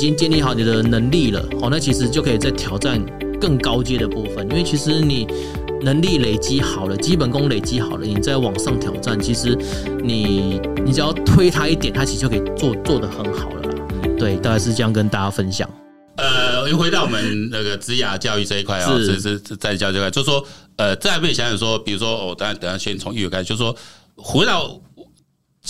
[0.00, 2.98] 已经建立好你的能力了，哦，那其实就可以再挑战
[3.38, 5.26] 更高阶的部分，因为其实你
[5.82, 9.54] 能力累积好了，基本功累积好了，你再往上挑战，其实
[10.02, 13.74] 你你只要推他一点，他其实就可以做做得很好了啦。
[14.18, 15.68] 对，大概是这样跟大家分享。
[16.16, 20.42] 呃，又回到我们那个职涯教育这一块啊，是是是在教育这块，就是说，
[20.76, 23.76] 呃，再不想想说，比如说，我等下等下先从育儿开始，就是说，
[24.16, 24.80] 回到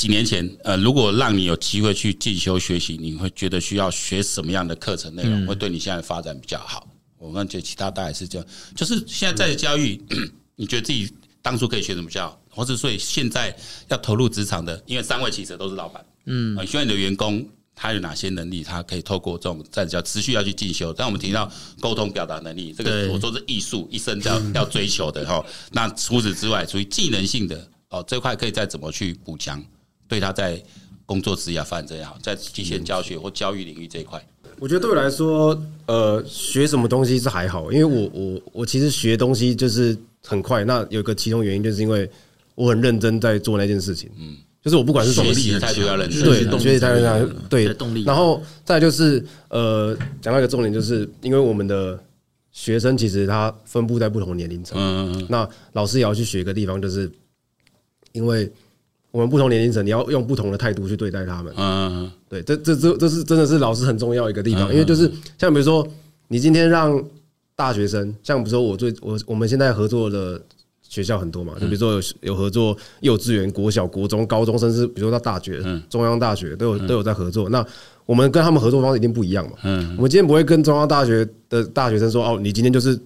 [0.00, 6.88] 几年前，呃，如果让你有机会去进修学习，你会觉得需要学什么样的课程内容，会对你现在发展比较好？
[7.18, 10.02] 我们觉得其他大概是这样，就是现在在教育，
[10.56, 13.55] 你觉得自己当初可以学什么比较好，或者所以现在
[13.88, 17.46] 要投入职场的，因为三位其实都是老板，嗯，希望你的员工。
[17.82, 18.62] 他有哪些能力？
[18.62, 20.92] 他可以透过这种在叫持续要去进修。
[20.92, 25.42] 但我们提到沟通表达能力，这个我说是艺术，一生要要追求的哈。
[25.72, 29.64] 那除此之外，属于技能性的哦，这块可以再怎么去补强，
[30.11, 30.61] 对他在
[31.06, 34.22] 工作职业发展也好，在机械教学或教育领域这一块，
[34.58, 40.64] 我觉得对我来说，呃，学什么东西是还好，因为我我我其实学东西就是很快。
[40.64, 42.11] 那有个其中原因，就是因为
[42.56, 44.36] 我很认真在做那件事情，嗯。
[44.62, 48.05] 就是我不管是什么力，态度要认真，对，学习态度要对动力。
[48.05, 51.98] 然后再就是呃，讲到一个重点，就是因为我们的
[52.53, 57.11] 学生其实他分布在不同年龄层，嗯嗯，那老师也要去学一个地方，就是
[58.12, 58.53] 因为
[59.11, 65.86] 我们不同年龄层，你要用不同的态度去对待他们，嗯，对，这这这这是真的是老师很重要一个地方，因为就是像比如说
[66.28, 67.03] 你今天让
[67.55, 70.41] 大学生，像比如说我最我我们现在合作的。
[70.83, 77.48] 学校很多嘛，就比如说有有合作幼稚园、国小、国中、高中，甚至比如说到大学、中央大学都有都有在合作。
[77.48, 77.64] 那
[78.06, 79.56] 我们跟他们合作方式一定不一样嘛。
[79.62, 82.98] 嗯，我们今天不会跟中央大学的大学生说：“哦，你今天就是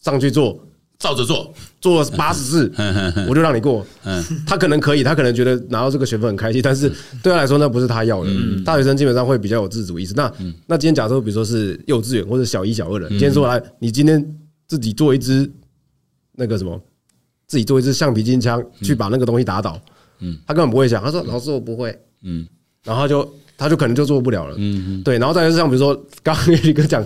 [0.00, 0.56] 上去做，
[1.02, 2.72] 照着做，做八十次，
[3.28, 6.88] 我就让你过。”嗯，他可能可以，他可能觉得拿到这个学分很开心，但是
[7.22, 8.30] 对他来说那不是他要的。
[8.64, 10.14] 大学生基本上会比较有自主意识。
[10.14, 10.32] 那
[10.66, 14.24] 那今天假设比如说是幼稚园或者小一、小二的，今天说来，你今天
[14.66, 15.50] 自己做一支。
[16.34, 16.80] 那个什么，
[17.46, 19.78] 自己做一支橡皮筋枪去把那个东西打倒，
[20.20, 22.46] 嗯，他根本不会想，他说老师我不会，嗯，
[22.82, 27.04] 然后他就他就可能就做不了了，嗯，对，然后再就是像比如说刚刚 一个讲，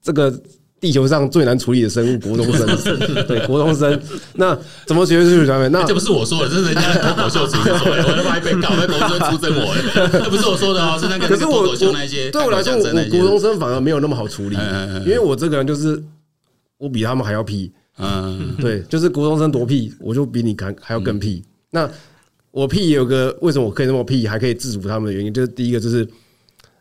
[0.00, 0.30] 这个
[0.84, 2.66] 地球上最难处理的生物国中生，
[3.26, 3.98] 对，国中生，
[4.34, 5.72] 那怎么学数学上面？
[5.72, 9.74] 那这不是我说的，这是人家脱口秀主持人说的，我他妈被搞，那国中生出征我，
[10.12, 14.56] 这 不是我说的哦，是那个可是我我对我来说，我国中生反而没有那么好处理，
[15.06, 16.04] 因为我这个人就是
[16.76, 17.72] 我比他们还要屁。
[17.96, 21.42] 嗯，对，就是国中生多屁，我就比你还还要更屁。
[21.70, 21.88] 那
[22.50, 26.06] 我屁也有个为什么我可以那么屁，还可以制服他们的原因，就是第一个就是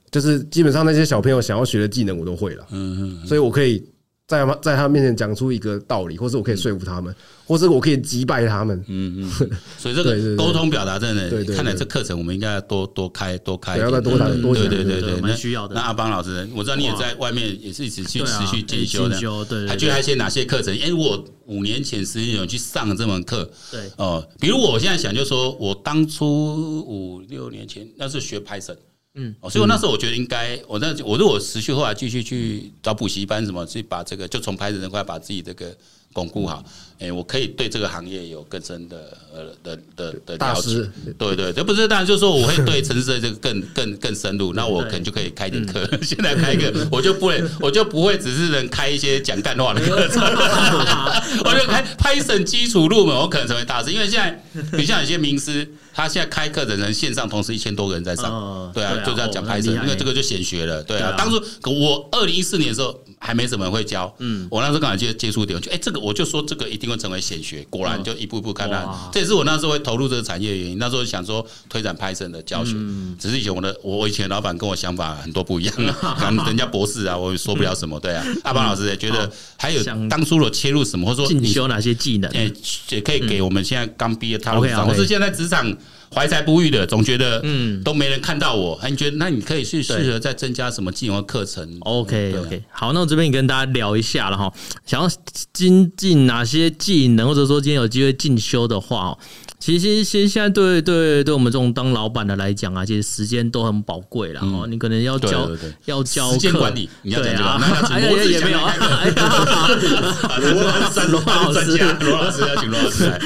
[0.10, 3.84] 就是基本上那些小朋友想要学的技能我都会了，嗯嗯，所以我可以。
[4.26, 7.14] 在他在他面前讲出一个道理，或是我可以说服他们，
[7.46, 8.82] 或是我可以击败他们。
[8.88, 9.50] 嗯嗯。
[9.78, 14.68] 所以这个沟通表达真的，看来这课程我们应该要多多开多开，要再多谈多讲。
[14.70, 15.76] 对对对对，蛮需要的。
[15.76, 19.68] 那阿邦老师，我知道你也在外面也是一直去持续进修的，对。
[19.68, 20.74] 还觉得还些哪些课程？
[20.80, 24.26] 哎，我五年前、十年前去上了这门课，对哦。
[24.40, 28.78] 比如我现在想，就是说我当初五六年前那是学 Python。
[29.16, 35.76] 嗯，所以我那时候我觉得应该，我那我如果持续后来继续去找补习班什么，去把这个就从拍子这块把自己这个
[36.14, 36.64] 巩固好，
[37.00, 40.88] 哎，我可以对这个行业有更深的呃的的的了解。
[41.18, 45.86] 对对，这不是当然就是说我会对城市的这个更 更更深入，那我可能就可以开点课。
[46.02, 50.22] 现在开课，我就不会我就不会只是能开一些讲干话的课程，
[51.44, 53.92] 我就开 Python 基础入门，我可能成为大师。
[53.92, 54.44] 因为现在
[54.78, 55.68] 你像有些名师。
[55.96, 61.14] 他现在开课的人线上同时一千多个人在上，对啊，就这样讲拍摄，因为这个就显学了，对啊。
[61.16, 70.78] 当初我二零一四年的时候还没什么人会教，嗯，我那时候刚好接接触点，就哎，这个我就说这个一定会成为显学，果然就一步一步看到，这也是我那时候会投入这个产业的原因。
[70.78, 72.74] 那时候想说推展 Python 的教学，
[73.18, 75.74] 只是以前我的我我以前老板跟我想法很多不一样，
[76.20, 78.26] 可能人家博士啊，我也说不了什么， 对啊。
[78.44, 82.52] 阿邦老师也觉得还有当初的切入什么，或者说进修哪些技能，哎，
[82.90, 85.74] 也可以给我们现在刚毕业踏入职场，或是现在职场。
[86.14, 87.82] 怀才不遇的，总觉得嗯。
[87.84, 94.54] 都没人看到我，哎，你觉得那你可以去适合再增加什么技能课程？OK OK，好，那我这边也跟大家聊一下了哈，
[94.86, 95.10] 想要
[95.52, 99.18] 精进哪些技能，或者说今天有机会进修的话。
[99.64, 104.68] 其实现在对对对我们这种当老板的来讲啊，其实时间都很宝贵了哦。
[104.70, 105.50] 你可能要教
[105.86, 107.48] 要教时间管理，你要讲这个，
[107.88, 108.74] 哎呀也没有啊。
[110.42, 113.18] 罗老师，罗老师，罗老师 要请罗老师来。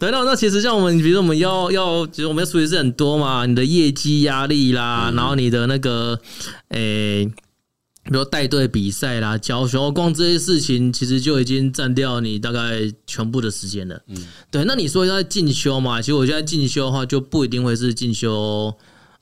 [0.00, 6.18] 对，那那其实像我们，比如说我们要要，其实我们要处理是很多嘛，你的业绩压力啦，然后你的那个
[6.70, 7.30] 诶。
[8.06, 14.00] 比如带队比赛啦、教学，光这些事情其实就已经占掉你大概全部的时间了。
[14.08, 14.64] 嗯，对。
[14.64, 16.00] 那你说要进修嘛？
[16.00, 18.72] 其实我觉得进修的话，就不一定会是进修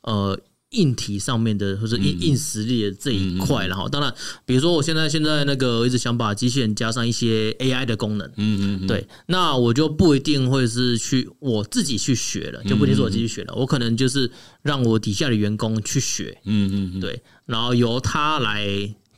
[0.03, 0.39] 呃
[0.75, 14.31] 硬体上面的或者硬硬实力的这一块，然后当然，比如说我现在现在那个一直想把机器人加上一些 AI 的功能，嗯嗯，对，那我就不一定会是去我自己去学了，就不一定是我自己学了，我可能就是
[14.63, 18.67] 让我底下的员工去学，嗯嗯，对，然后由他来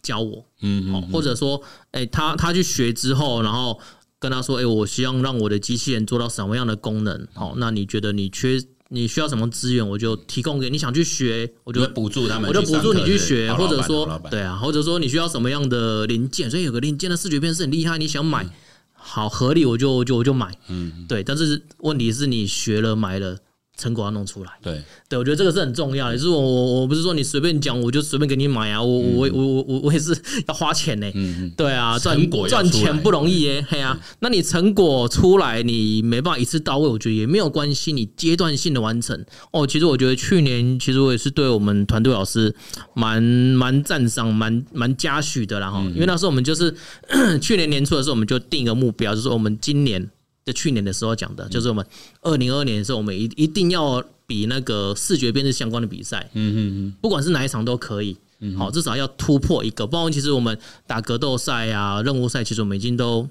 [0.03, 3.81] 教我，嗯嗯，或者说，哎，他他去学之后，然后
[4.19, 8.61] 跟他说，哎，我希望让我的机器人做到什么样的功能，好，那你觉得你缺？
[8.89, 10.79] 你需要什么资源，我就提供给你。
[10.79, 18.47] 想去学，我就补助他们，我就补助你去学，或者说，对啊，或者说你需要什么样的零件，所以有个零件的视觉辨识很厉害，你想买，
[18.95, 21.23] 好合理，我就就我就买，嗯，对。
[21.23, 23.39] 但是问题是你学了买了。
[23.77, 26.17] 成果要弄出来，对对，我觉得这个是很重要的。
[26.17, 30.17] 就是我我我不是说你随便讲，我就随便给你买啊，我我我我我我也是
[30.49, 31.11] 要花钱呢。
[31.15, 32.19] 嗯，对啊，赚
[32.49, 33.99] 赚钱不容易耶，嘿啊。
[34.21, 39.25] 那你成果出来，你没办法一次到位，我觉得也没有关系，你阶段性的完成。
[39.53, 42.55] 哦，其实我觉得去年其实我也是对我们团队老师
[42.95, 45.81] 蛮蛮赞赏、蛮蛮嘉许的啦哈。
[45.95, 46.75] 因为那时候我们就是
[47.43, 50.11] 去年年初的时候，我们就定一个目标，就是我们今年。
[50.47, 51.85] 在去年的时候讲的，就是我们
[52.23, 58.17] 二零二二年的时候，我们一一定要比那个视觉辨识相关的比赛，嗯嗯嗯，不管是哪一场都可以，
[58.57, 59.85] 好，至少要突破一个。
[59.85, 60.57] 不然其实我们
[60.87, 63.29] 打格斗赛啊、任务赛，其实我们已经都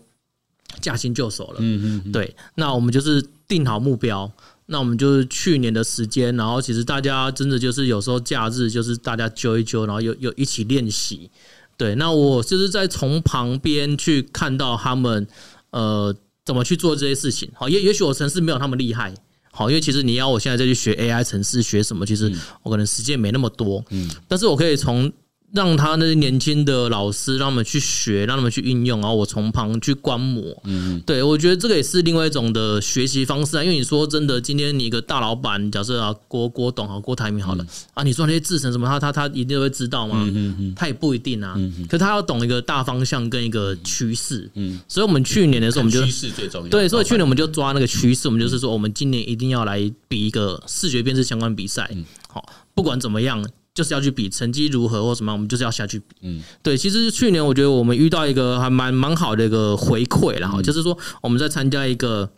[0.82, 2.36] 驾轻就熟了，嗯嗯，对。
[2.56, 4.30] 那我们就是定好目标，
[4.66, 11.32] 那我们就是去年的时间，然后其实大家真的就是有时候假日就是大家揪一揪，然后又又一起练习，
[11.78, 11.96] 对。
[11.96, 15.26] 那我就是在从旁边去看到他们，
[15.70, 16.14] 呃。
[16.46, 17.50] 怎么去做这些事情？
[17.56, 19.14] 好，也也许我城市没有他们厉害，
[19.52, 22.32] 好，因为其实你要我现在再去学 AI 城市学什么，其实
[22.62, 25.12] 我可能时间没那么多，嗯，但是我可以从。
[25.56, 30.44] 让他那些年轻的老师，让他们去学，让他们去运用，然后我从旁去观摩。
[30.66, 33.64] 嗯，对，我觉得这个也是另外一种的学习方式啊。
[33.64, 40.26] 因为你说真的，今天你一个大老板，假设啊郭郭董好郭台铭好了啊，你说那些制程什么，他他他一定会知道吗？
[40.28, 41.54] 嗯嗯，他也不一定啊。
[41.58, 44.50] 嗯，可他要懂一个大方向跟一个趋势。
[44.56, 46.70] 嗯，所以我们去年的时候，我们就趋势最重要。
[46.70, 51.90] 对，所以去年我们就抓那个趋势，我们就是说，我们今年一定要来比一个视觉辨识相关比赛。
[52.28, 52.44] 好，
[52.74, 53.46] 不管怎么样。
[53.76, 56.16] 就是要去比成绩如何或什么，我们就是要下去比。
[56.22, 62.32] 嗯，对，其实去年我觉得我们遇到一个还蛮蛮好的一个回馈，然后就是说我们在参加一个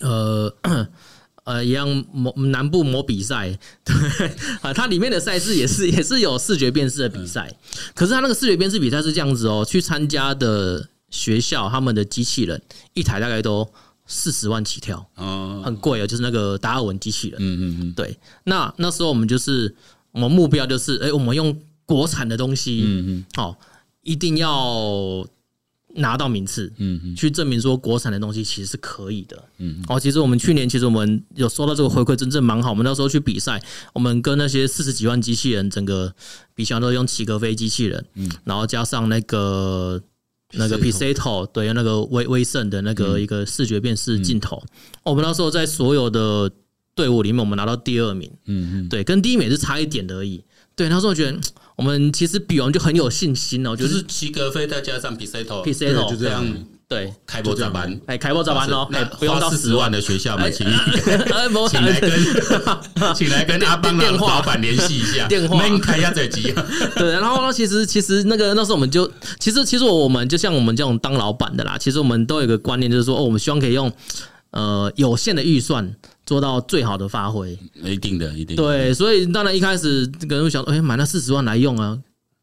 [0.00, 0.54] 呃
[1.44, 3.94] 呃一样模南部模比赛， 对
[4.60, 7.56] 啊，它里面的赛事也是也是有视觉辨识的比赛，
[7.94, 12.60] 可是它那个视觉辨识比赛是这样子哦，去参加的学校他们的机器人
[12.92, 13.66] 一台大概都
[14.06, 19.74] 四十万起跳，哦，很贵哦，就是那个达尔文机器人，嗯嗯嗯，对，那那时候我们就是。
[20.12, 23.58] 我们目标就是，哎，我们用国产的东西，嗯嗯，好，
[24.02, 25.26] 一定要
[25.94, 32.70] 拿到名次，嗯嗯，去证明说国产的东西其实是可以的，嗯，哦，其实我们去年其实我们有收到这个回馈，真正蛮好。
[32.70, 33.62] 我们那时候去比赛，
[33.92, 36.14] 我们跟那些四十几万机器人，整个
[36.54, 40.00] 比赛都用齐格飞机器人，嗯，然后加上那个
[40.52, 44.62] 那个 Pisato，对，那个威威盛的那个一个视觉辨识镜头，
[45.02, 46.52] 我们那时候在所有的。
[46.94, 50.44] 队伍里面，我们拿到第二名，嗯嗯，对，跟第一名是差一点而已。
[50.74, 51.38] 对，那时候我觉得
[51.76, 56.44] 我们其实比完就很有信心哦，就是及格飞再加上 Pisato，Pisato 就这样，
[56.88, 60.66] 对，开播早班，哎，开波早班哦，哎，不用到十万的学校嘛，请
[61.70, 62.10] 请来跟
[63.14, 66.54] 请来跟阿邦的老板联系一下， 电话开一下嘴机。
[66.96, 73.92] 对，然后呢，其实其实那个那时候我们就，其实其实我们就像我们这种当老板的啦，其实我们都有一个观念，就是说，哦，我们希望可以用。
[74.52, 78.62] 呃，有限的预算做到最好的发挥，一定的，一定的。
[78.62, 81.98] 对，所以当然一开始可能会想，哎，买那四十万来用啊，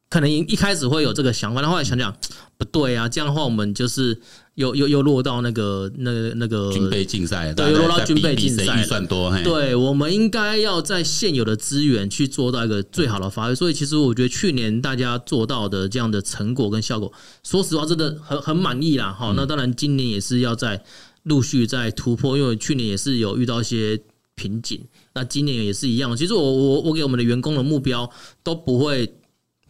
[0.10, 2.14] 可能一一开始会有这个想法，但后来想想
[2.58, 4.20] 不对啊，这样的话我们就是
[4.56, 9.34] 又又又落到那个那个那个军备竞赛，对，又落到军备竞赛，预算多。
[9.44, 13.56] 对，我们应该要在现有的资源去做到一个最好的发挥。
[13.56, 17.10] 所以其实我觉得去年大家做到的这样的成果跟效果，
[17.44, 19.16] 说实话真的很很满意啦。
[19.18, 20.84] 好，那当然今年也是要在。
[21.24, 24.00] 陆续在突破，因为去年也是有遇到一些
[24.36, 24.82] 瓶颈，
[25.14, 26.16] 那今年也是一样。
[26.16, 28.10] 其实我我我给我们的员工的目标
[28.44, 29.14] 都不会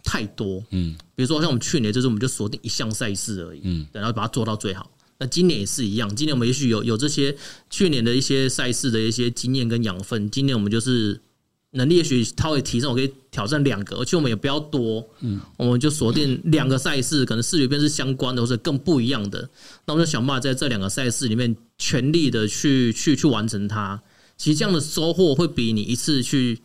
[0.03, 4.91] 太多，嗯，比如说像我们去年就是我们就锁定一项赛事而已，嗯，然后把它做到最好。
[5.17, 7.35] 那今年也是一样，今年我们也许有有这些
[7.69, 11.21] 去年的一些赛事的一些经验跟养分，今年我们就是。
[11.71, 19.47] 能力也许稍微提升，我可以挑战两个，而且我们也不要多，嗯，我们就锁定两个赛事，可能视觉辨是相关的或者更不一样的，
[19.85, 24.01] 那我们就想办法在这两个赛事里面全力的去去去完成它。
[24.35, 26.59] 其实这样的收获会比你一次去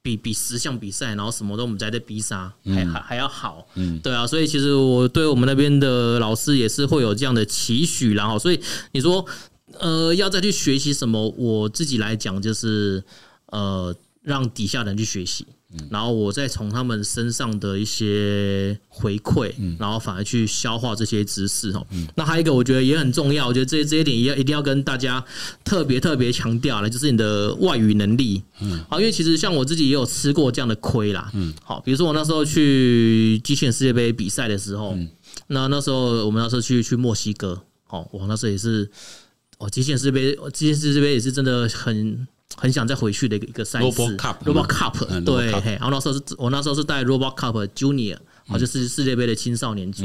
[0.00, 8.60] 比比十项比赛，然后什么都我们在这逼杀还还还要好，嗯，对啊，所以其实我对我们那边的老师也是会有这样的期许，然后所以
[8.92, 9.26] 你说
[9.80, 13.02] 呃要再去学习什么，我自己来讲就是
[13.46, 13.92] 呃。
[14.26, 15.46] 让底下人去学习。
[15.90, 21.86] 然后我再从他们身上的一些回馈，然后反而去消化这些知识哦。
[22.14, 25.22] 那还有一个我觉得也很重要，我觉得这这一点也一定要跟大家
[25.64, 28.42] 特别特别强调了，就是你的外语能力。
[28.60, 31.30] 嗯，好，因为其实像我自己也有吃过这样的亏啦。
[31.34, 34.96] 嗯，好，比如说我那时候去机器人世界杯比赛的时候，
[35.48, 38.88] 那那时候我们那时候去去墨西哥，哦，我那时候也是，
[39.58, 42.26] 哦，机器人世界杯，机器人世界杯也是真的很。
[42.56, 48.16] 很想再回去的一个一个赛事，Robot Cup，对，然后那时候是我那时候是带 Robot Cup Junior，
[48.48, 50.04] 好，就是世界杯的青少年组。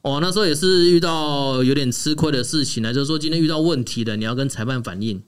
[0.00, 5.22] 哦，那时候也是遇到有点吃亏的事情呢，就是说今天遇到问题的，你要跟裁判反映，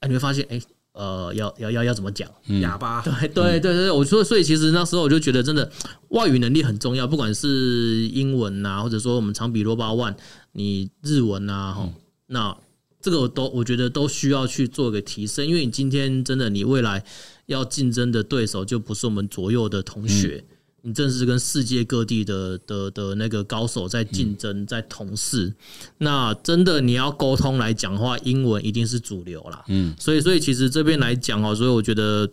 [0.00, 0.60] 哎，你会发现，哎，
[0.92, 2.28] 呃，要要要要怎么讲？
[2.60, 3.02] 哑巴。
[3.02, 5.70] 对对对对，我说，所以其实那时候我就觉得，真的
[6.08, 10.16] 外语能力很重要，不管是英文呐，或者说我们常比 Robot One，
[10.52, 11.88] 你日文呐，哈，
[12.26, 12.56] 那。
[13.00, 17.04] 这个我都我觉得都需要去做个提升，因为你今天真的你未来
[17.46, 20.44] 要竞争的对手就不是我们左右的同学，
[20.82, 25.54] 你正是跟世界各地的的的那个高手在竞争，在同事。
[25.98, 29.64] 那真的你要沟通来讲的话，英文一定是主流啦。
[29.68, 32.28] 嗯，所以所以其实这边来讲哦，所以我觉得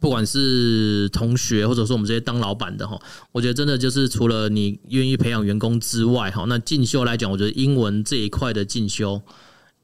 [0.00, 2.96] 不管是同学或者说我们这些当老板的哈，
[3.32, 9.20] 我觉得真的就是除了你愿意培养员工之外哈，那进修来讲，我觉得英文这一块的进修。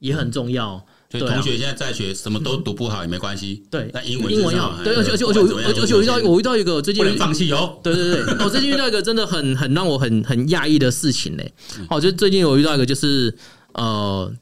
[0.00, 3.64] 也很重要，所以同学现在在学，什么都读不好也没关系。
[3.70, 7.78] 对，那英文英文要对，而且而且而且而且我遇到我遇到一个最近不能放弃哦。
[7.82, 11.52] 对 对对，我最近遇到一个真的很 很让我很很讶异的事情嘞。
[11.90, 13.36] 哦，就最近我遇到一个就是
[13.74, 14.32] 呃，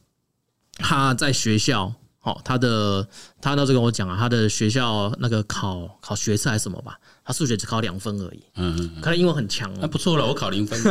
[0.75, 3.07] 他在学校，哦，他的
[3.41, 6.99] 他那时候跟我讲啊，他的学校那个考考学测还是什么吧。
[7.26, 10.78] 他数学只考两分而已，嗯，嗯，可能英文很强，那不错了，我考零分。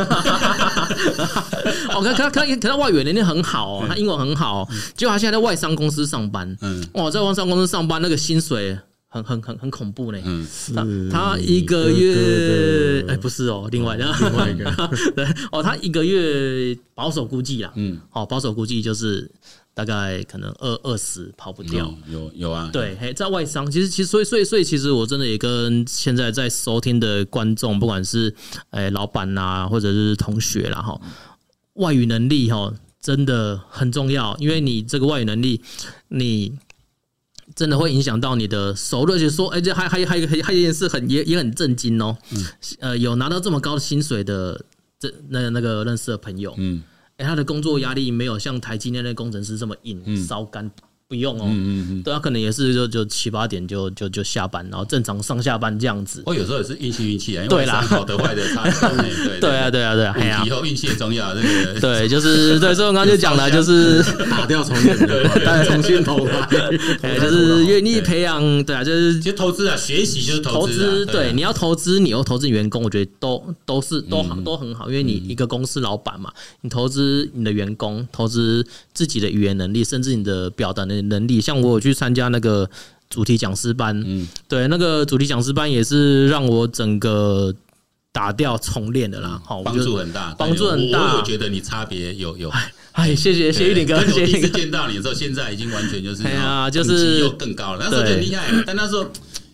[1.94, 8.78] 哦，可可可可他外语能力很好，他英文很好，结果他现在在外商公司上班，嗯，哇，在外商公司上班那个薪水
[9.08, 14.70] 很很很很恐怖呢，嗯，他一个月，哎，不是哦，另外的另外一个，
[15.16, 19.30] 对，哦，他一个月保守估计啦，嗯，哦，保守估计就是。
[19.76, 28.34] 大概可能二二十跑不掉，有有，有啊，对，嘿，在外商，其实其实所以所以所以其实我真的也跟现在在收听的观众，不管是
[28.70, 30.98] 哎老板呐，或者是同学啦哈，
[31.74, 35.60] 外语能力哈真的很重要，因为你这个外语能力，
[36.08, 36.56] 你
[37.54, 39.12] 真的会影响到你的收入。
[39.12, 42.44] 而且说，哎，这还还还还有还有一件事很也也很震惊哦，嗯
[42.80, 44.64] 呃，有拿到这么高的薪水的
[44.98, 46.82] 这那那个认识的朋友，嗯。
[47.18, 50.70] 哎，他的工作压力没有像台积电的工程师这么硬，烧干。
[51.08, 56.20] 不用哦，嗯嗯嗯，对啊，可能也是就就七八点就就就下班，然后正常上下班这样子。
[56.26, 58.64] 我有时候也是运气运气啊，对啦，好的坏的差。
[58.64, 61.32] 对对啊对啊对啊，以后运气也重要。
[61.32, 64.98] 这个对，就是对，所以我刚刚就讲了，就是打掉重练，
[65.64, 71.06] 重新投来，就是愿意培养，对啊，就是其实投资啊，学习就是投资。
[71.06, 76.32] 对，你要投资，你又投资员工，我觉得都都是都好都很好，因为你一个公司老板嘛，
[76.62, 81.02] 你投资你的员工，投资自己的语言能力，甚至你的表达能力。
[81.08, 82.68] 能力，像我有去参加那个
[83.08, 87.54] 主题讲师班，嗯，对，那个主题讲师班也是让我整个
[88.12, 91.14] 打掉重练的啦，好，帮助很大，帮助很大。
[91.14, 92.50] 我有觉得你差别有有，
[92.92, 94.26] 哎，谢谢谢玉林哥，谢谢。
[94.26, 99.06] 第一次见到你的时候，现在已经完全就是，哎呀，就是又更高了，那时候很厉害，但那时候。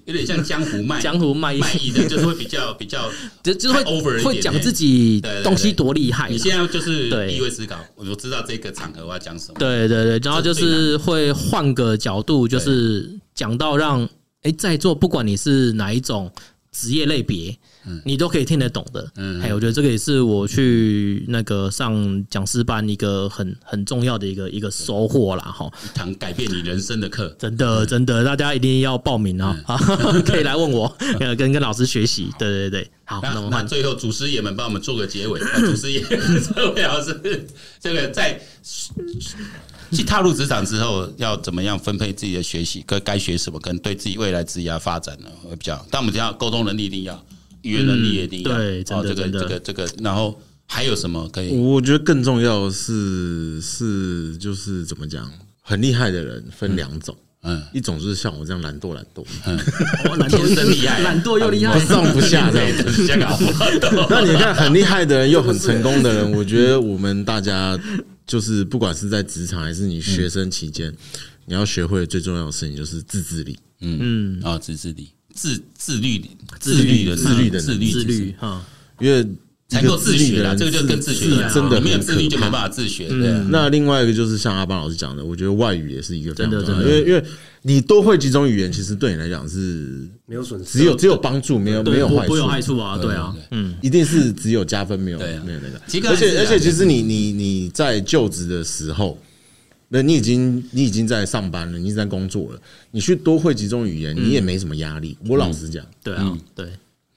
[0.05, 3.11] 有点像江湖卖江湖卖卖艺的，就是会比较 比较，
[3.43, 6.29] 就就会 over 会讲自己东西多厉害。
[6.29, 9.55] 你现在就是对，预位思考，我就知道这个场合我要讲什么。
[9.59, 14.09] 对对对，然后就是会换个角度，就是讲到让
[14.43, 16.31] 哎在座不管你是哪一种
[16.73, 17.57] 职业类别。
[18.05, 25.43] 你都可以听得懂的，嗯，哎，我觉得这个也是我去那个上讲师班一个很很重要的一个一个收获啦。
[25.43, 29.57] 哈，一堂改变你人生的课，真的真的，大家一定要报名啊，
[30.25, 30.97] 可以来问我，
[31.37, 36.01] 跟跟老师学习，对对对，好，那我们最后祖师爷们帮我们做个结尾，祖师爷
[36.55, 37.47] 这位老师，
[37.81, 38.41] 这个在
[39.91, 47.25] 去踏入职场之后，要怎么样分配自己的学习，该该学什么，跟对自己未来职业发展呢，会比较，但我们讲沟通能力一定要。
[47.63, 51.51] 语言能力也一定要，对，哦，这个这个这个，然后还有什么可以？
[51.57, 59.57] 我觉得更重要的是是就是怎么讲，很厉害的人分两种，嗯，一种就是像我这样懒惰懒惰，嗯，
[60.19, 62.77] 懒惰真厉害，懒惰又厉害，不上不下这样。
[62.79, 63.07] 子。
[64.09, 67.79] 那你看很厉害的人又很成功的人，我觉得我们大家
[68.27, 70.93] 就是不管是在职场还是你学生期间，
[71.47, 74.41] 你要学会最重要的事情就是自制力，嗯。
[74.41, 75.11] 嗯，啊，自制力。
[75.35, 76.23] 自自律，
[76.61, 78.65] 自律的自律的自律自律哈，
[79.01, 79.27] 因为
[79.69, 83.09] 才够自学的，这个就跟自学一样，真的没有自律就没办法自学。
[83.09, 87.25] 对，那另外一个就是像阿邦老师讲的，我觉得外语也是一个非常重要的，因为因为
[87.63, 96.09] 你多会几种语言，其实对你来讲是没有损失，只有只有帮助，没有没有坏处，不有害处啊，对啊，嗯，一定是只有加分，没有没有那个。
[96.09, 99.19] 而且而且，其实你你你在就职的时候。
[99.95, 105.15] 那你已经你已经在上班了，你已经在工作了，你去多会几种语言，你也没什么压力。
[105.29, 106.67] 我老实讲，对啊，对，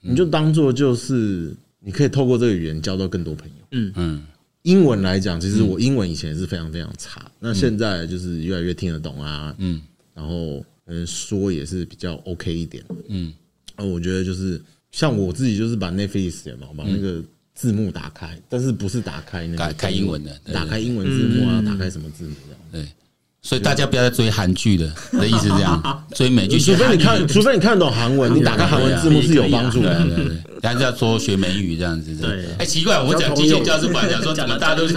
[0.02, 3.54] 你就当做就是你可以透过这个语言交到更多朋友。
[3.70, 4.22] 嗯嗯，
[4.60, 9.54] 英文来讲，其实我英文以前是非常非常差，那现在就是越来越听得懂啊。
[9.56, 9.80] 嗯，
[10.12, 12.84] 然后嗯说也是比较 OK 一点。
[13.08, 13.32] 嗯，
[13.78, 14.60] 那我觉得就是
[14.92, 17.22] 像我自己就是把 Netflix 嘛，把那个。
[17.56, 22.60] 字幕打开，但是不是打开那个开英文的，打开英文字幕啊，打开什么字幕这样？
[22.84, 22.92] 对，
[23.40, 25.82] 所以大家不要再追韩剧了的意思这样，
[26.14, 26.60] 追美剧。
[26.60, 30.04] 除非你看，除非你看懂韩文，你打开韩文字幕是有帮助的。
[30.04, 32.14] 对对对，但是要说学美语这样子。
[32.16, 34.94] 对，哎，奇怪，我们讲机械教室，不然讲说怎么大家都是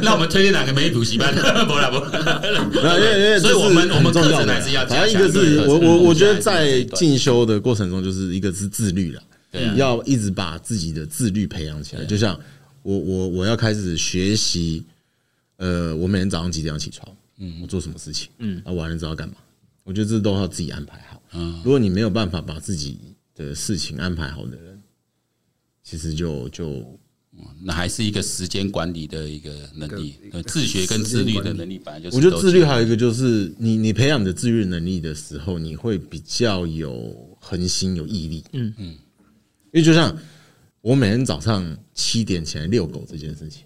[0.00, 1.34] 那我们推荐哪个美语补习班？
[1.68, 1.98] 不啦不，
[2.78, 4.86] 啦因为所以我们我们重要的还是要。
[4.86, 9.20] 反正一个是我我我觉得在进修的过程中，就是一个是自律了。
[9.76, 12.38] 要一直把自己的自律培养起来，就像
[12.82, 14.84] 我我我要开始学习，
[15.56, 19.34] 呃，我每天早上几点要起床，嗯，我做什么事情，嗯，啊，晚上知道干嘛，
[19.82, 21.22] 我觉得这都要自己安排好。
[21.32, 22.98] 嗯，如果你没有办法把自己
[23.34, 24.80] 的事情安排好的人，
[25.82, 26.98] 其实就就
[27.62, 30.14] 那还是一个时间管理的一个能力，
[30.46, 32.16] 自学跟自律的能力本来就是。
[32.16, 38.44] 我觉得自律还有一个就是，你你培养你的自律能力的时候，你会比较有恒心、有毅力。
[38.52, 38.72] 嗯。
[38.78, 38.94] 嗯。
[39.74, 40.16] 因为就像
[40.80, 43.64] 我每天早上七点起来遛狗这件事情，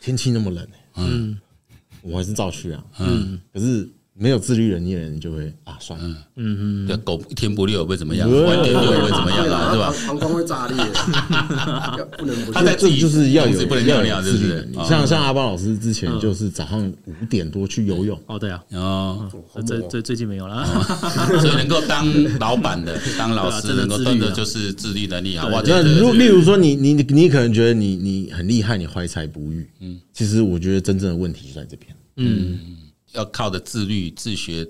[0.00, 1.36] 天气那么冷，嗯，
[2.02, 3.86] 我还是照去啊，嗯，可是。
[4.20, 8.30] 没有自律能力的人就会啊，算了，嗯嗯，这狗一天不遛会怎么样？
[8.44, 9.72] 晚点遛会怎么样啊？
[9.72, 9.94] 是吧？
[10.06, 10.76] 膀胱会炸裂，
[12.18, 12.52] 不能不。
[12.52, 14.68] 他在自己就是要有不能尿尿，是不是？
[14.86, 18.20] 像像阿邦老师之前就是早上五点多去游泳。
[18.26, 19.30] 哦，对啊，哦，
[19.66, 20.66] 最最最近没有了。
[21.40, 22.06] 所以能够当
[22.38, 25.48] 老板的、当老师能够真的就是自律能力好。
[25.48, 29.66] 哇，那如例如说，你你你可能觉得你你很厉害，你怀才不遇。
[29.80, 31.96] 嗯，其实我觉得真正的问题就在这边。
[32.16, 32.58] 嗯。
[33.12, 34.66] 要靠着自律自学，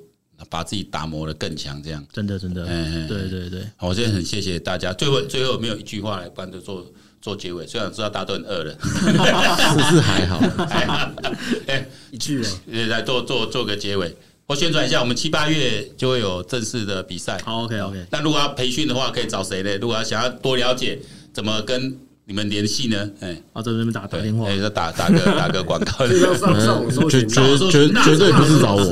[0.48, 4.92] 把自己打磨的更强，这样真的真的，嗯，对对对，我真的很谢谢大家。
[4.92, 6.86] 最后最后没有一句话来帮着做
[7.20, 11.12] 做结尾，虽然知道大家都很饿了，是是还好，还好，
[11.68, 17.38] 哎，一句哎，来做做做个结尾，我宣传一下，我们七八月就会有正式的比赛。
[17.44, 18.06] 好，OK OK。
[18.10, 19.76] 那如果要培训的话，可以找谁呢？
[19.76, 20.98] 如果要想要多了解
[21.32, 21.98] 怎么跟。
[22.30, 23.10] 你们联系呢？
[23.18, 26.06] 哎，啊，在这边打打电话，哎，要打打个 打个广告，
[26.38, 28.84] 上网搜寻，绝绝绝对不是 找我，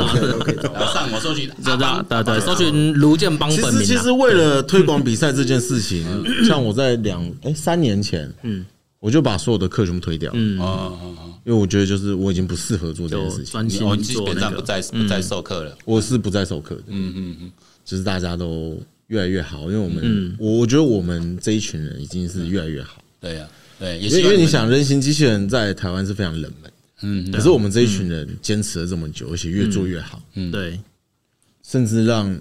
[0.93, 3.85] 上网搜寻，对对对，搜寻卢建邦本名。
[3.87, 6.05] 其实为了推广比赛这件事情，
[6.45, 8.67] 像我在两哎三年前，嗯，
[8.99, 10.59] 我就把所有的课全部推掉，嗯。
[11.45, 17.53] 因为我觉得就是我已经不适合做这件事情，我基本上不再不再授课了，我是不再授课的，嗯嗯嗯，
[17.85, 23.01] 就是大家都越来越好，因为我们我我觉得我们这一群人已经是越来越好。
[23.21, 30.79] 对呀，对，因为因为你想，人形机器人在台湾是非常冷门，嗯，可是我们这一群人坚持了这么久，而且越做越好，嗯，对，
[31.67, 32.41] 甚至让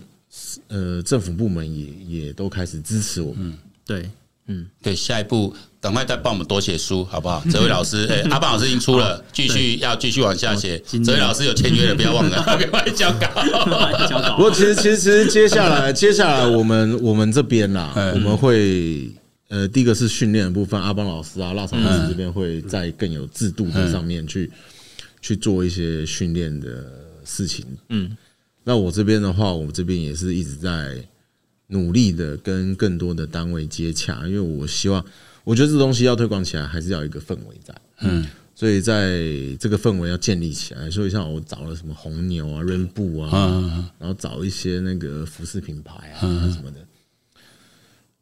[0.67, 4.07] 呃政府部门也也都开始支持我们，对，
[4.47, 7.43] 嗯，对，下一步赶快再帮我们多写书，好不好？
[7.51, 13.27] 哲维老师， 哎，阿邦老师已经出了，继续要继续往下写，哲维老师有签约的，不要忘了，赶快交稿，
[14.07, 14.35] 交稿。
[14.37, 19.09] 不过其实其实其实接下来接下来我们我们这边呐，我们会。
[19.49, 24.51] 呃，第一个是训练的部分，阿邦老师啊，辣肠老师这边会在更有制度的上面去
[25.21, 26.85] 去做一些训练的
[27.23, 27.65] 事情。
[27.89, 28.15] 嗯，
[28.65, 31.01] 那我这边的话，我这边也是一直在
[31.67, 35.03] 努力的跟更多的单位接洽，因为我希望，
[35.45, 37.73] 我觉得这东西要推广起来，还是要有一个氛围在。
[38.01, 39.21] 嗯，所以在
[39.59, 46.19] 这个氛围要建立起来，所以像我找了什么红牛啊、润步啊，然后找一些那个服饰品牌啊
[46.53, 46.85] 什么的。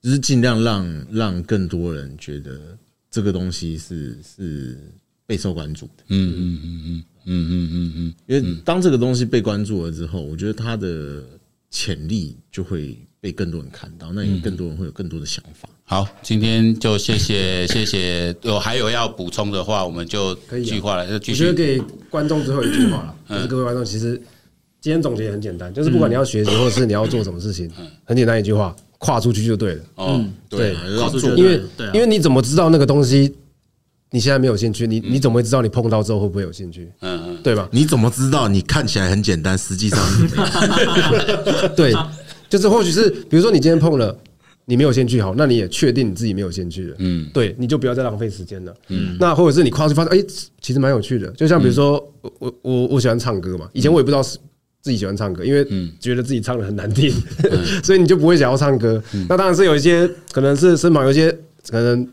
[0.05, 2.77] 就是尽量让让更多人觉得
[3.09, 4.77] 这个东西是是
[5.25, 11.23] 备受关注的，嗯嗯嗯嗯嗯嗯嗯嗯，因为当这个东西被关注了之后，我觉得它的
[11.71, 15.67] 潜力就会被更多人看到，那也更多人会有更多的想法。
[15.85, 21.47] 好，今天就谢谢谢谢，有还有要补充的话，我们就句话了，就继续。
[21.47, 24.21] 我觉得给观众最后一句话了，就是各位观众，其实
[24.79, 27.67] 今天总结很简单，就是不管你要学习或者是你要做什么事情，
[28.03, 28.75] 很简单一句话。
[28.97, 29.84] 跨出去就对了。
[29.97, 31.62] 嗯，对，跨出去，因为
[31.93, 33.34] 因为你怎么知道那个东西
[34.12, 34.88] 你现在没有兴趣？
[34.88, 36.89] 你你怎么会知道你碰到之后会不会有兴趣？
[37.01, 37.67] 嗯嗯，对吧？
[37.71, 40.27] 你怎么知道你看起来很简单，实际上是？
[41.75, 41.93] 对，
[42.49, 44.17] 就是或许是比如说你今天碰了，
[44.63, 50.25] 你没有兴趣，好，那你也确定你自己没有兴趣了，嗯，对，你就不要再浪费时间了，嗯，那或者是你跨出去发现，哎，
[50.62, 51.93] 其实蛮有趣的，就像比如说，
[52.39, 54.38] 我我我喜欢唱歌嘛，以前我也不知道是
[54.85, 55.65] 自己喜欢唱歌，因为
[55.99, 57.11] 觉得自己唱的很难听，
[57.83, 59.01] 所以你就不会想要唱歌。
[59.27, 61.35] 那当然是有一些可能是身旁有一些
[61.71, 62.07] 可能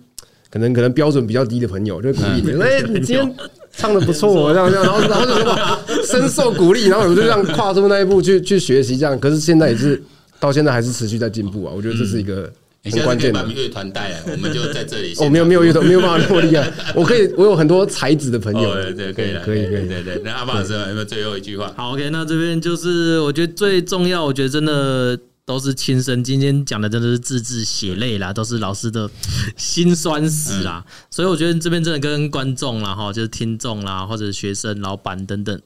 [0.50, 3.34] 可能可能标准比较低的朋友，就会鼓励你，哎，你今天
[3.76, 9.20] 唱的不错，这 样这样，然后然后就什么深受鼓励，然后我就这样跨出那一步去去学习，这样。
[9.20, 10.02] 可是现在也是。
[10.40, 11.72] 到现在还是持续在进步啊！
[11.72, 12.52] 我觉得这是一个
[12.90, 13.42] 很关键的。
[13.42, 15.14] 把乐团带来，我们就在这里。
[15.20, 16.72] 哦，没有没有乐团，没有办法那么厉害。
[16.94, 18.74] 我可以，我有很多才子的朋友。
[18.74, 19.88] 对对，可以可以可以。
[19.88, 21.72] 对对，那阿爸老师有没有最后一句话？
[21.76, 29.08] 好，OK，那这边就是我觉得最重要，我觉得真的都是亲身，今天讲的真的是字字血泪啦，都是老师的
[29.56, 30.84] 辛酸史啦。
[31.10, 35.60] 所以我觉得这边真的跟观众啦，哈，就是听众啦，或者学生、老板等等。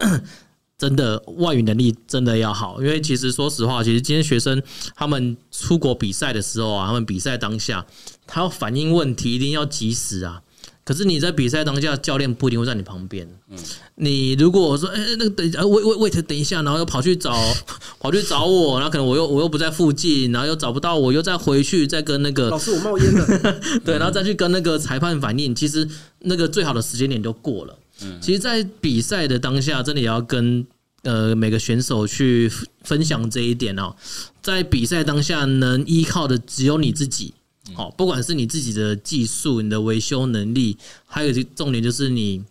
[0.78, 4.62] 真的外语能力真的要好，因为其实说实话，其实今天学生
[4.94, 7.86] 他们出国比赛的时候啊，他们比赛当下，
[8.26, 10.42] 他要反映问题一定要及时啊。
[10.84, 13.28] 可是你在比赛当下，教练不一定会在你旁边。
[13.50, 13.58] 嗯，
[13.96, 17.34] 你如果我说，哎，那个等，呃，wait wait 等一下，然后又跑去找，
[17.98, 23.26] 跑去找我，然后可能我又我又不在附近，然后又找不到我，又再回去再跟那个老师我冒烟了，
[23.84, 25.88] 对，然后再去跟那个裁判反映，其实
[26.20, 27.76] 那个最好的时间点就过了。
[28.20, 30.66] 其实，在比赛的当下，真的也要跟
[31.02, 32.50] 呃每个选手去
[32.82, 33.96] 分享这一点哦。
[34.42, 37.32] 在比赛当下，能依靠的只有你自己。
[37.74, 42.44] 好，不管是你自己的技术、你的维修能力，还有重点就是你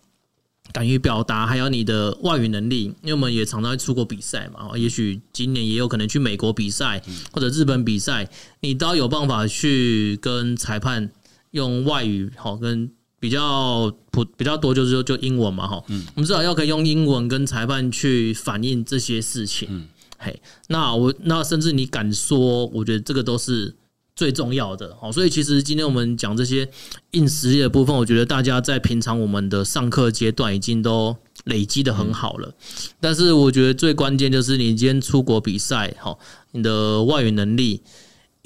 [0.72, 2.86] 敢于表达，还有你的外语能力。
[3.02, 8.28] 因为我们也常常会出国比赛嘛，也许今年也有可能去美国比赛或者日本比赛，
[8.60, 11.08] 你都要有办法去跟裁判
[11.52, 12.90] 用外语好跟。
[13.26, 23.74] 比较普比较多就是说就英文嘛哈，嗯，我们至少要可以用英文跟裁判去反映这些事情，嗯，嘿，那我那甚至你敢说，我觉得这个都是
[24.14, 26.68] 最重要的，好，所以其实今天我们讲这些
[27.10, 32.54] 硬实力的部分，我觉得大家在平常我们的上课阶段已经都累积的很好了，
[33.00, 36.16] 但是我觉得最关键就是你今天出国比赛，哈，
[36.52, 37.82] 你的外语能力。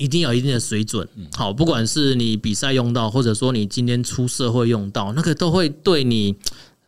[0.01, 6.35] 一定要有一定的水准，好，不管是你比赛用到，或者说你今天出社会用到，那个都会对你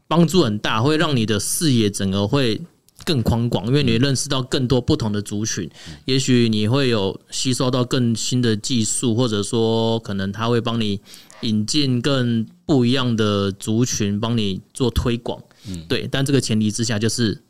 [0.09, 2.59] 帮助很大，会让你的视野整个会
[3.05, 5.69] 更宽广，因为你认识到更多不同的族群，
[6.07, 10.99] 也许你会有吸收到更新的技术，或者说可能他会帮你
[11.43, 15.39] 引进更不一样的族群，帮你做推广，
[15.87, 17.43] 对，但这个前提之下就是。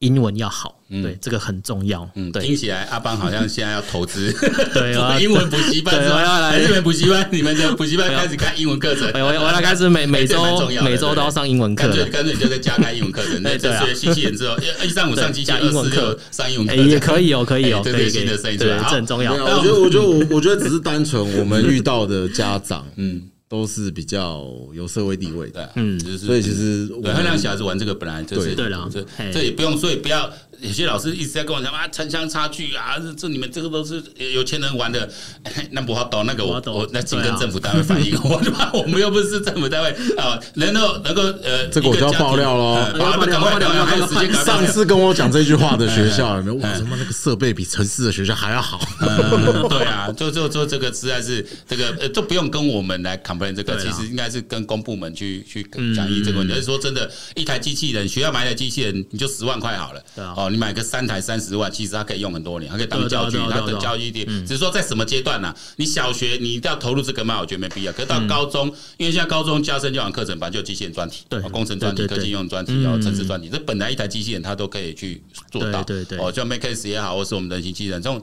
[0.00, 2.08] 英文要好，对，这个很重要。
[2.14, 4.32] 嗯，对，听起来阿邦好像现在要投资，
[4.72, 6.22] 对， 英文补习班是吧？
[6.22, 6.56] 要来。
[6.60, 10.40] 日本补习班，你们的补习班开始开英文课程，我我要开始每每周
[10.84, 13.42] 每周都要上英文课，干脆你就在家开英文课程。
[13.42, 19.32] 对对，学机器人之后，一三五上机器人，二四六上英文课，也可以哦，可以哦，可以新的声音出来，这很重要。
[19.32, 23.20] 我觉得，我觉得，我我觉得只是单纯我们遇到的家长，嗯。
[23.48, 30.30] 都是比较有社会地位的，嗯，就是所以其实我们让小孩子玩这个本来就是对了，这这也不用，所以不要
[30.60, 34.02] 有些老师一直在跟我讲啊，城乡差距啊，这这你们这个都是
[34.34, 35.08] 有钱人玩的，
[35.72, 38.40] 那不好懂，那个我我那请跟政府单位反映， 我
[38.80, 39.88] 我们又不是政府单位。
[40.16, 44.32] 啊，能够能够呃，这个我就要爆料喽，爆料爆料，还有时间。
[44.32, 48.80] 上次跟我讲这句话的学校，有没有哇，什么那个设备比城市的学校还要好？
[49.68, 55.62] 对啊， 就就就这个实在是这个呃，都不用跟我们来 complain 这个其实应该是跟公部门去去
[55.94, 56.54] 讲议这个问题。
[56.54, 60.02] 就是说，真的，一台机器人学校买一台机器人，你就十万块好了。
[60.36, 64.26] 哦，你买个三台三十万，其实它可以用很多年，它可以当教具，它的教育点。
[64.46, 65.54] 只是说在什么阶段呢？
[65.76, 67.40] 你小学你一定要投入这个嘛？
[67.40, 67.92] 我觉得没必要。
[67.92, 73.48] 可是到高中，因为现在高中加深教养课程本来就有机器人专题，对，工程专题、科技应用专题，然后程式专题。
[73.48, 75.82] 这本来一台机器人它都可以去做到。
[75.82, 78.22] 对对哦，叫 Makex 也好，或是我们人形机器人这种。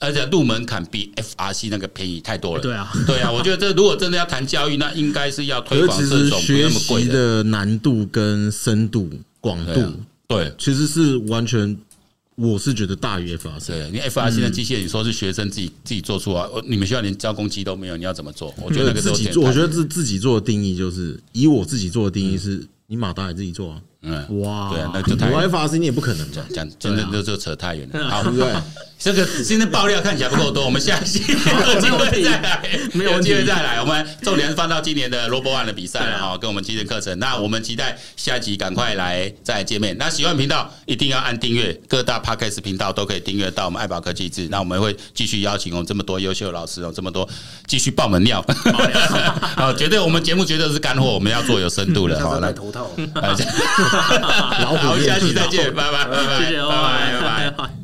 [0.00, 2.62] 而且入门槛比 FRC 那个便宜太多了。
[2.62, 9.08] 对啊，对啊，我觉得这如果真的要谈教育，那应该是要推广这种不那么贵的难度跟深度
[9.40, 9.80] 广度。
[10.26, 11.76] 对，其实是完全，
[12.34, 13.66] 我是觉得大于 FRC。
[13.68, 18.54] 对，因为 FRC 的机械，你说是学生自己自己做出来，你们学校连交工机都没有，你要怎么做？
[18.60, 23.82] 我觉得自己做，我觉得自自己做的定义就是，以我自己做的定义是，你马达也自己做啊。
[24.04, 28.48] 嗯，哇，对啊，那就太 FRC 你也不可能讲讲，真的就就扯太远了，好，对不对？
[28.96, 32.62] 这个今天爆料看起来不够多，我们下期有机会再来，
[32.94, 33.78] 没有机会再来。
[33.78, 37.18] 我们重点是放到今年的 ROBO ONE 的比赛了哈，跟我们今天课程。
[37.18, 39.94] 那我们期待下集赶快来再来见面。
[39.98, 44.48] 那喜欢频道一定要按订阅，各大 Podcast 频道都可以订阅到我们爱宝科技志。
[44.50, 47.28] 那我们会继续邀请我们这么多优秀的老师哦，这么多
[47.66, 48.42] 继续爆门尿，
[49.54, 52.18] 好，绝对我们节目绝对是干货，我们要做有深度的。
[52.24, 52.90] 好，来头套，
[53.94, 57.83] 好，下期再见，拜拜，拜拜，谢谢，拜拜，拜拜。